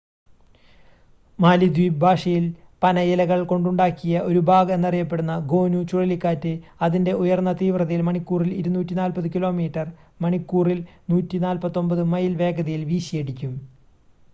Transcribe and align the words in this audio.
മാലിദ്വീപ് 1.39 1.99
ഭാഷയിൽ 2.03 2.45
പനയിലകൾ 2.81 3.39
കൊണ്ടുണ്ടാക്കിയ 3.51 4.23
ഒരു 4.29 4.41
ബാഗ് 4.47 4.73
എന്ന് 4.75 4.87
അറിയപ്പെടുന്ന 4.89 5.35
'ഗോനു' 5.43 5.83
ചുഴലിക്കാറ്റ് 5.91 6.53
അതിന്റെ 6.81 7.13
ഉയർന്ന 7.21 7.53
തീവ്രതയിൽ 7.61 8.03
മണിക്കൂറിൽ 8.09 8.51
240 8.63 9.33
കിലോമീറ്റർ 9.35 9.87
മണിക്കൂറിൽ 10.21 10.81
149 11.15 11.79
മൈൽ 12.15 12.35
വേഗതയിൽ 12.43 12.83
വീശിയടിക്കും 12.91 13.53